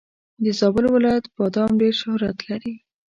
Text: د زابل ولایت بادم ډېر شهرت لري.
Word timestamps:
د 0.43 0.45
زابل 0.59 0.85
ولایت 0.95 1.25
بادم 1.35 1.69
ډېر 1.81 1.93
شهرت 2.01 2.37
لري. 2.49 2.73